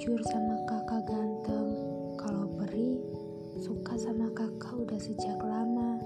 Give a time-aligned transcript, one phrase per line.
[0.00, 1.76] jujur sama kakak ganteng
[2.16, 2.96] kalau Peri
[3.60, 6.00] suka sama kakak udah sejak lama.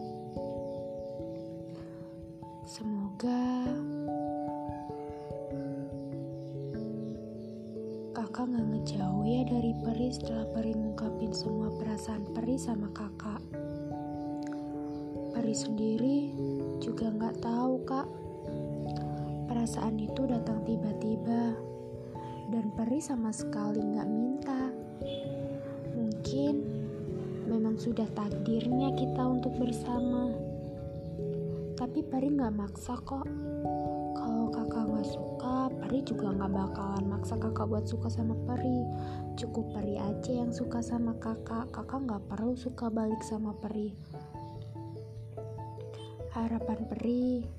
[2.66, 3.70] Semoga
[8.18, 13.46] kakak gak ngejauh ya dari Peri setelah Peri ngungkapin semua perasaan Peri sama kakak.
[15.38, 16.18] Peri sendiri
[16.82, 18.10] juga gak tahu kak.
[19.46, 21.73] Perasaan itu datang tiba-tiba
[22.54, 24.70] dan Peri sama sekali gak minta.
[25.90, 26.54] Mungkin
[27.50, 30.30] memang sudah takdirnya kita untuk bersama.
[31.74, 33.26] Tapi Peri gak maksa kok.
[34.14, 38.86] Kalau kakak gak suka, Peri juga gak bakalan maksa kakak buat suka sama Peri.
[39.34, 41.74] Cukup Peri aja yang suka sama kakak.
[41.74, 43.90] Kakak gak perlu suka balik sama Peri.
[46.30, 47.50] Harapan Peri,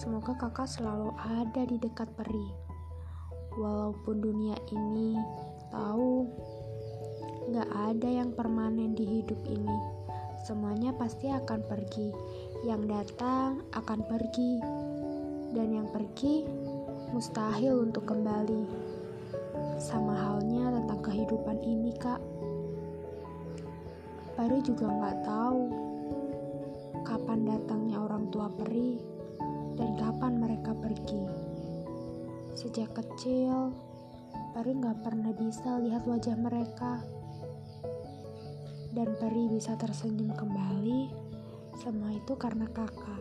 [0.00, 2.61] semoga kakak selalu ada di dekat Peri.
[3.56, 5.16] Walaupun dunia ini
[5.68, 6.24] tahu
[7.52, 9.78] gak ada yang permanen di hidup ini.
[10.42, 12.08] Semuanya pasti akan pergi.
[12.62, 14.52] Yang datang akan pergi
[15.52, 16.48] dan yang pergi
[17.12, 18.64] mustahil untuk kembali.
[19.76, 22.20] Sama halnya tentang kehidupan ini, Kak.
[24.32, 25.62] Peri juga nggak tahu
[27.04, 28.96] kapan datangnya orang tua Peri
[29.76, 31.41] dan kapan mereka pergi.
[32.62, 33.74] Sejak kecil,
[34.54, 37.02] Peri nggak pernah bisa lihat wajah mereka.
[38.94, 41.10] Dan Peri bisa tersenyum kembali,
[41.82, 43.18] semua itu karena kakak.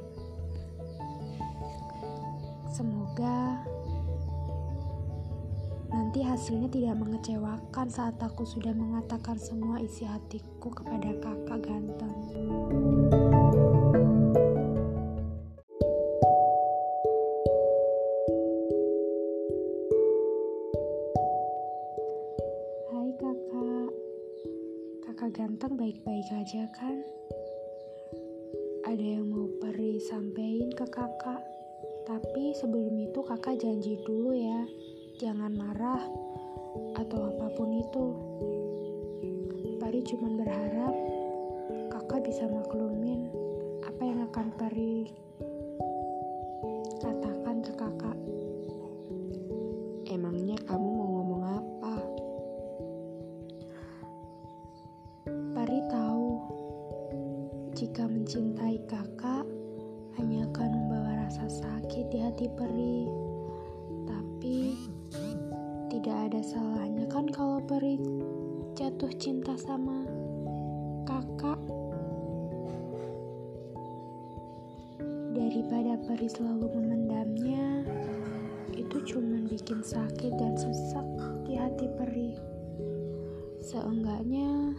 [2.69, 3.65] Semoga
[5.89, 13.40] nanti hasilnya tidak mengecewakan saat aku sudah mengatakan semua isi hatiku kepada kakak ganteng.
[26.51, 26.99] Aja kan?
[28.83, 31.39] Ada yang mau Peri sampein ke kakak?
[32.03, 34.67] Tapi sebelum itu kakak janji dulu ya,
[35.15, 36.03] jangan marah
[36.99, 38.05] atau apa pun itu.
[39.79, 40.91] Pari cuma berharap
[41.87, 43.31] kakak bisa maklumin
[43.87, 45.07] apa yang akan Pari
[46.99, 48.19] katakan ke kakak.
[50.11, 50.90] Emangnya kamu
[57.91, 59.43] jika mencintai kakak
[60.15, 63.03] hanya akan membawa rasa sakit di hati Peri.
[64.07, 64.79] Tapi
[65.91, 67.99] tidak ada salahnya kan kalau Peri
[68.79, 70.07] jatuh cinta sama
[71.03, 71.59] kakak.
[75.35, 77.83] Daripada Peri selalu memendamnya,
[78.71, 81.03] itu cuma bikin sakit dan sesak
[81.43, 82.50] di hati Peri.
[83.61, 84.73] Seenggaknya,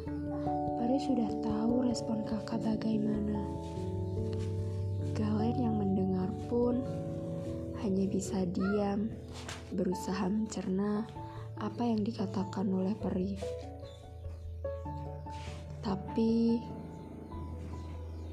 [0.82, 3.38] Peri sudah tahu respon kakak bagaimana.
[5.14, 6.82] Galen yang mendengar pun
[7.78, 9.06] hanya bisa diam,
[9.70, 11.06] berusaha mencerna
[11.62, 13.38] apa yang dikatakan oleh peri.
[15.86, 16.58] Tapi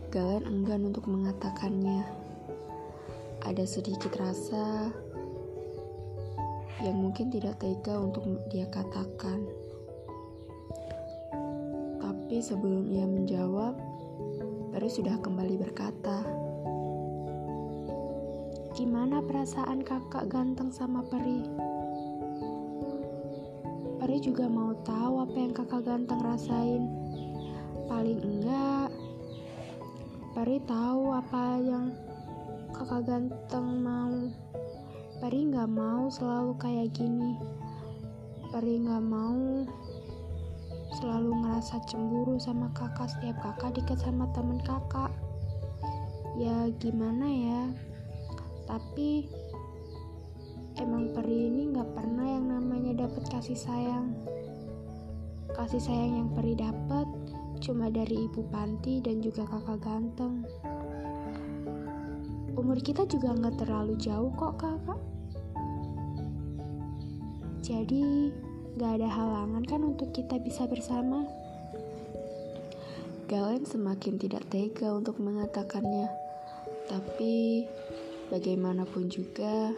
[0.09, 2.01] Galen enggan untuk mengatakannya.
[3.45, 4.89] Ada sedikit rasa
[6.81, 9.68] yang mungkin tidak tega untuk dia katakan.
[12.29, 13.73] Tapi sebelum ia menjawab,
[14.69, 16.21] Peri sudah kembali berkata,
[18.77, 21.41] Gimana perasaan kakak ganteng sama Peri?
[23.97, 26.85] Peri juga mau tahu apa yang kakak ganteng rasain.
[27.89, 28.93] Paling enggak,
[30.37, 31.97] Peri tahu apa yang
[32.77, 34.29] kakak ganteng mau.
[35.17, 37.41] Peri nggak mau selalu kayak gini.
[38.53, 39.65] Peri nggak mau
[40.97, 45.13] selalu ngerasa cemburu sama kakak setiap kakak deket sama temen kakak.
[46.39, 47.61] Ya gimana ya?
[48.65, 49.29] Tapi
[50.81, 54.15] emang Peri ini nggak pernah yang namanya dapat kasih sayang.
[55.53, 57.05] Kasih sayang yang Peri dapat
[57.59, 60.47] cuma dari ibu panti dan juga kakak ganteng.
[62.55, 65.01] Umur kita juga nggak terlalu jauh kok kakak.
[67.59, 68.33] Jadi
[68.79, 71.27] nggak ada halangan kan untuk kita bisa bersama.
[73.27, 76.07] Galen semakin tidak tega untuk mengatakannya.
[76.87, 77.67] Tapi
[78.31, 79.75] bagaimanapun juga,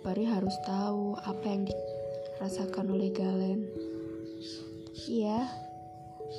[0.00, 3.68] Pari harus tahu apa yang dirasakan oleh Galen.
[5.04, 5.44] Iya,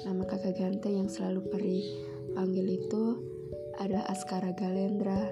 [0.02, 1.80] nama kakak ganteng yang selalu Peri
[2.34, 3.22] panggil itu
[3.78, 5.30] adalah Askara Galendra.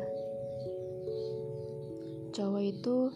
[2.38, 3.09] Cowok itu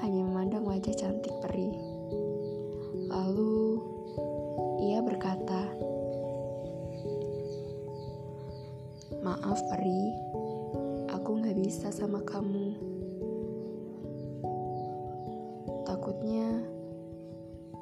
[0.00, 1.87] hanya memandang wajah cantik Peri.
[3.28, 3.76] Lalu
[4.88, 5.68] ia berkata,
[9.20, 10.04] Maaf Peri,
[11.12, 12.72] aku gak bisa sama kamu.
[15.84, 16.64] Takutnya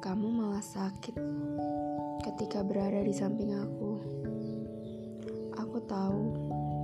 [0.03, 1.15] kamu malah sakit
[2.27, 4.03] ketika berada di samping aku.
[5.63, 6.35] Aku tahu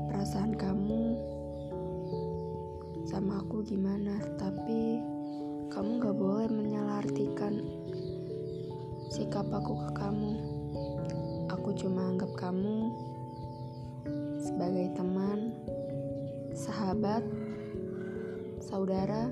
[0.07, 1.19] perasaan kamu
[3.12, 5.04] sama aku gimana, tapi
[5.68, 7.73] kamu gak boleh menyalahartikan
[9.13, 10.33] sikap aku ke kamu.
[11.54, 12.89] Aku cuma anggap kamu
[14.42, 15.54] sebagai teman,
[16.57, 17.21] sahabat,
[18.57, 19.30] saudara,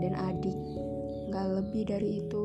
[0.00, 0.56] dan adik.
[1.28, 2.44] Gak lebih dari itu.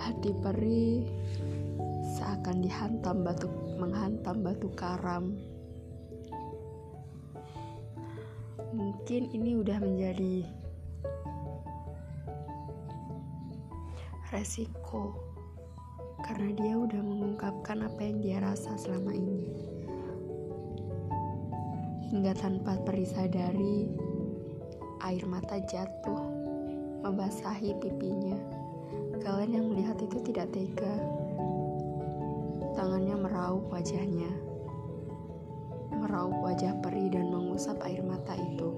[0.00, 1.04] Hati peri
[2.16, 5.36] seakan dihantam batu menghantam batu karam.
[8.72, 10.48] Mungkin ini udah menjadi
[14.28, 15.16] resiko
[16.20, 19.48] karena dia udah mengungkapkan apa yang dia rasa selama ini.
[22.12, 23.88] Hingga tanpa peri sadari,
[25.00, 26.24] air mata jatuh
[27.08, 28.36] membasahi pipinya.
[29.24, 30.94] Kalian yang melihat itu tidak tega.
[32.76, 34.28] Tangannya meraup wajahnya.
[35.94, 38.68] Meraup wajah peri dan mengusap air mata itu.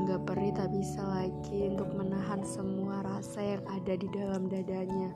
[0.00, 5.12] Hingga peri tak bisa lagi untuk menahan semua rasa yang ada di dalam dadanya.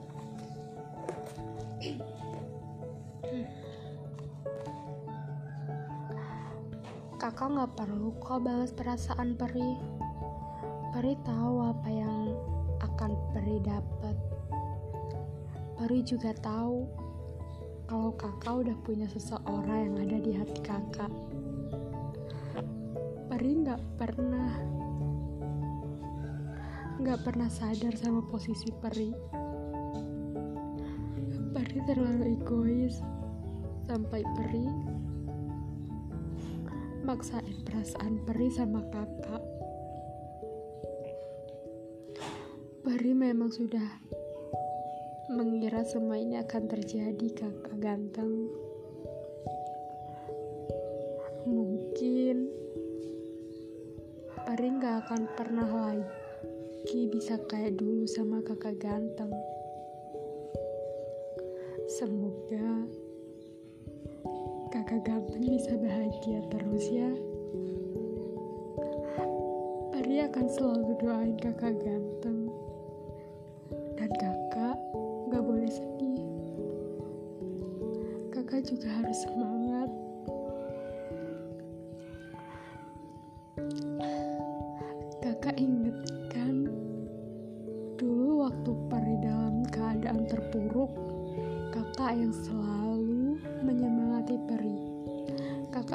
[7.16, 9.72] Kakak nggak perlu kok balas perasaan Peri.
[10.92, 12.36] Peri tahu apa yang
[12.84, 14.16] akan Peri dapat.
[15.80, 16.84] Peri juga tahu
[17.88, 21.08] kalau kakak udah punya seseorang yang ada di hati kakak.
[23.32, 24.73] Peri nggak pernah
[27.04, 29.12] nggak pernah sadar sama posisi Peri.
[31.52, 32.96] Peri terlalu egois
[33.84, 34.64] sampai Peri
[37.04, 39.44] maksain perasaan Peri sama kakak.
[42.88, 44.00] Peri memang sudah
[45.28, 48.48] mengira semua ini akan terjadi kakak ganteng.
[51.44, 52.48] Mungkin
[54.48, 56.23] Peri gak akan pernah lagi
[57.10, 59.34] bisa kayak dulu sama kakak ganteng.
[61.90, 62.86] Semoga
[64.70, 67.10] kakak ganteng bisa bahagia terus ya.
[69.90, 72.46] Peri akan selalu doain kakak ganteng.
[73.98, 74.78] Dan kakak
[75.34, 76.22] gak boleh sedih.
[78.30, 79.63] Kakak juga harus semangat.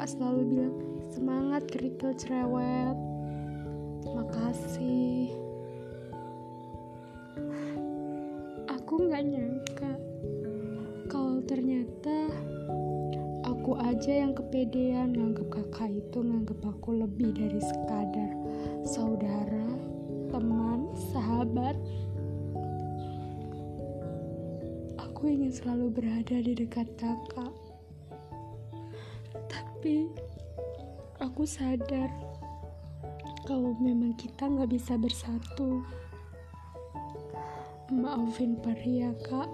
[0.00, 0.76] Kakak selalu bilang,
[1.12, 2.96] semangat kerikil cerewet.
[4.08, 5.28] Makasih.
[8.80, 9.92] Aku nggak nyangka
[11.04, 12.32] kalau ternyata
[13.44, 18.32] aku aja yang kepedean nganggep kakak itu nganggep aku lebih dari sekadar
[18.88, 19.68] saudara,
[20.32, 21.76] teman, sahabat.
[24.96, 27.52] Aku ingin selalu berada di dekat kakak.
[29.80, 30.12] Tapi
[31.24, 32.12] aku sadar
[33.48, 35.80] kalau memang kita nggak bisa bersatu.
[37.88, 39.48] Maafin Pari ya kak,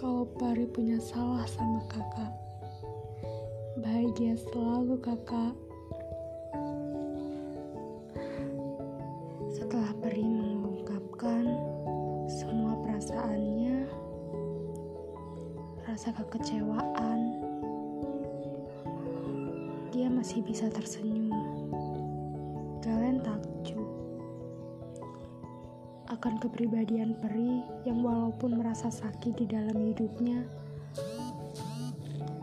[0.00, 2.32] kalau Pari punya salah sama kakak.
[3.76, 5.52] Bahagia selalu kakak.
[9.52, 11.44] Setelah Peri mengungkapkan
[12.24, 13.84] semua perasaannya,
[15.84, 17.21] rasa kekecewaan,
[20.22, 21.34] masih bisa tersenyum.
[22.78, 23.82] Kalian takjub
[26.14, 30.46] akan kepribadian Peri yang walaupun merasa sakit di dalam hidupnya,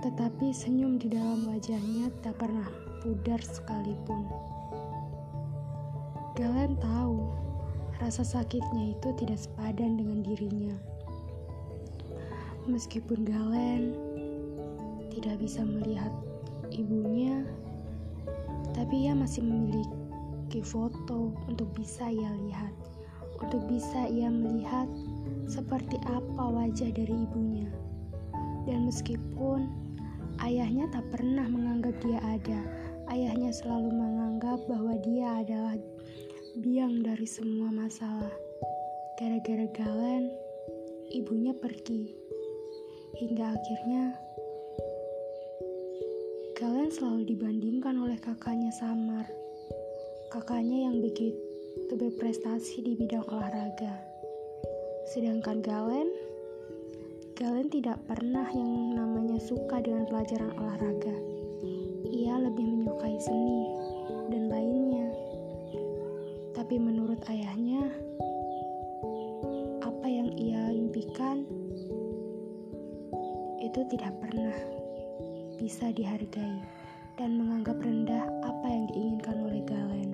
[0.04, 2.68] tetapi senyum di dalam wajahnya tak pernah
[3.00, 4.28] pudar sekalipun.
[6.36, 7.32] Galen tahu
[8.04, 10.76] rasa sakitnya itu tidak sepadan dengan dirinya.
[12.68, 13.96] Meskipun Galen
[15.16, 16.12] tidak bisa melihat
[16.76, 17.44] ibunya,
[18.74, 22.74] tapi ia masih memiliki foto untuk bisa ia lihat,
[23.42, 24.90] untuk bisa ia melihat
[25.50, 27.70] seperti apa wajah dari ibunya.
[28.70, 29.70] Dan meskipun
[30.46, 32.60] ayahnya tak pernah menganggap dia ada,
[33.10, 35.76] ayahnya selalu menganggap bahwa dia adalah
[36.62, 38.34] biang dari semua masalah.
[39.18, 40.32] Gara-gara Galen,
[41.12, 42.14] ibunya pergi.
[43.20, 44.16] Hingga akhirnya
[46.60, 49.24] Galen selalu dibandingkan oleh kakaknya Samar.
[50.28, 53.96] Kakaknya yang begitu berprestasi di bidang olahraga.
[55.08, 56.12] Sedangkan Galen,
[57.40, 61.16] Galen tidak pernah yang namanya suka dengan pelajaran olahraga.
[62.12, 63.64] Ia lebih menyukai seni
[64.28, 65.16] dan lainnya.
[66.60, 67.88] Tapi menurut ayahnya,
[69.80, 71.48] apa yang ia impikan
[73.64, 74.79] itu tidak pernah
[75.60, 76.64] bisa dihargai
[77.20, 80.12] dan menganggap rendah apa yang diinginkan oleh Galen.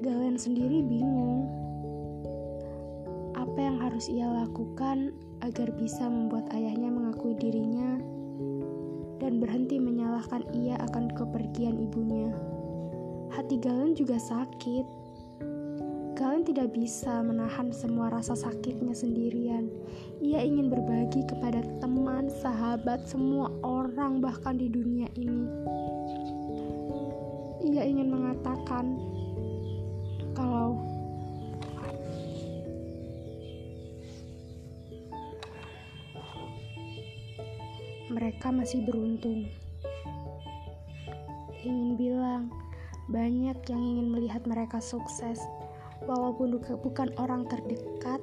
[0.00, 1.44] Galen sendiri bingung
[3.36, 5.12] apa yang harus ia lakukan
[5.44, 8.00] agar bisa membuat ayahnya mengakui dirinya
[9.20, 12.32] dan berhenti menyalahkan ia akan kepergian ibunya.
[13.28, 14.99] Hati Galen juga sakit
[16.20, 19.72] Galen tidak bisa menahan semua rasa sakitnya sendirian.
[20.20, 25.48] Ia ingin berbagi kepada teman, sahabat, semua orang, bahkan di dunia ini.
[27.72, 29.00] Ia ingin mengatakan
[30.36, 30.76] kalau
[38.12, 39.48] mereka masih beruntung.
[41.64, 42.52] Ingin bilang,
[43.08, 45.40] banyak yang ingin melihat mereka sukses
[46.04, 48.20] walaupun bukan orang terdekat,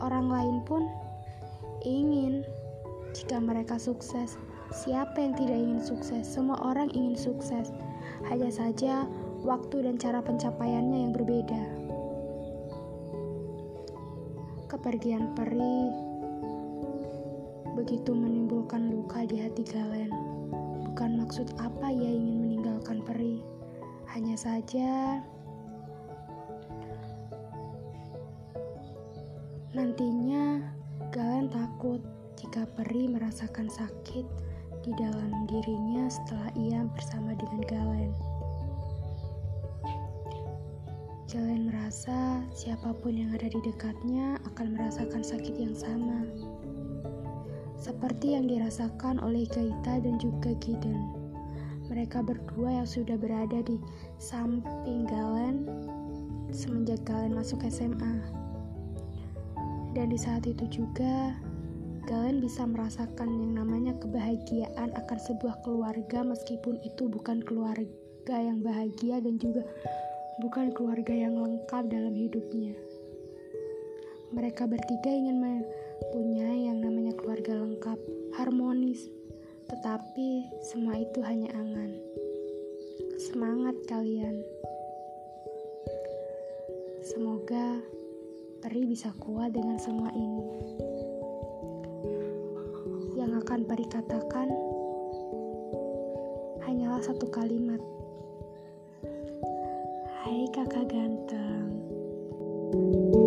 [0.00, 0.86] orang lain pun
[1.84, 2.44] ingin
[3.12, 4.38] jika mereka sukses.
[4.68, 6.28] Siapa yang tidak ingin sukses?
[6.28, 7.72] Semua orang ingin sukses.
[8.28, 9.08] Hanya saja
[9.40, 11.62] waktu dan cara pencapaiannya yang berbeda.
[14.68, 16.08] Kepergian peri
[17.72, 20.12] begitu menimbulkan luka di hati Galen.
[20.92, 23.40] Bukan maksud apa ia ingin meninggalkan peri.
[24.12, 25.22] Hanya saja
[29.78, 30.58] Nantinya,
[31.14, 32.02] Galen takut
[32.34, 34.26] jika Peri merasakan sakit
[34.82, 38.10] di dalam dirinya setelah ia bersama dengan Galen.
[41.30, 46.26] Galen merasa siapa pun yang ada di dekatnya akan merasakan sakit yang sama.
[47.78, 51.06] Seperti yang dirasakan oleh Gaita dan juga Giden.
[51.86, 53.78] Mereka berdua yang sudah berada di
[54.18, 55.70] samping Galen
[56.50, 58.47] semenjak Galen masuk SMA.
[59.96, 61.32] Dan di saat itu juga,
[62.08, 69.20] kalian bisa merasakan yang namanya kebahagiaan akan sebuah keluarga meskipun itu bukan keluarga yang bahagia
[69.20, 69.64] dan juga
[70.40, 72.72] bukan keluarga yang lengkap dalam hidupnya.
[74.32, 77.98] Mereka bertiga ingin mempunyai yang namanya keluarga lengkap,
[78.36, 79.08] harmonis,
[79.68, 81.96] tetapi semua itu hanya angan.
[83.18, 84.44] Semangat kalian!
[87.02, 87.80] Semoga
[88.58, 90.46] Peri bisa kuat dengan semua ini.
[93.14, 94.48] Yang akan Peri katakan
[96.66, 97.78] hanyalah satu kalimat.
[100.22, 101.70] Hai kakak ganteng.
[102.68, 103.17] thank you